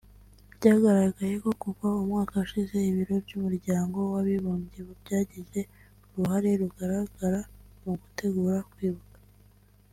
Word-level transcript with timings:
Byagaragaye 0.55 1.35
ko 1.43 1.51
kuva 1.61 1.85
umwaka 2.01 2.33
ushize 2.45 2.75
ibiro 2.89 3.15
by’Umuryango 3.25 3.97
w’Abibumbye 4.11 4.79
byagize 5.01 5.59
uruhare 6.07 6.49
rugaragra 6.61 7.39
mu 7.83 7.93
gutegura 8.01 8.57
kwibuka 8.71 9.17